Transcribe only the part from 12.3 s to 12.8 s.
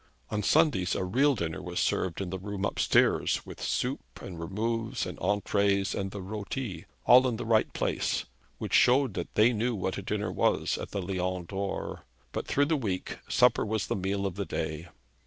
but, throughout the